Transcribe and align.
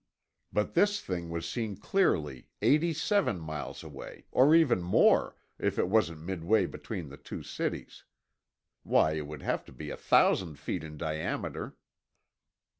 "But 0.51 0.73
this 0.73 0.99
thing 0.99 1.29
was 1.29 1.47
seen 1.47 1.75
clearly 1.77 2.47
eighty 2.63 2.91
seven 2.91 3.39
miles 3.39 3.83
away—or 3.83 4.55
even 4.55 4.81
more, 4.81 5.35
if 5.59 5.77
it 5.77 5.89
wasn't 5.89 6.21
midway 6.21 6.65
between 6.65 7.09
the 7.09 7.17
two 7.17 7.43
cities. 7.43 8.03
Why, 8.81 9.11
it 9.11 9.27
would 9.27 9.43
have 9.43 9.63
to 9.65 9.71
be 9.71 9.91
a 9.91 9.97
thousand 9.97 10.57
feet 10.57 10.83
in 10.83 10.97
diameter." 10.97 11.77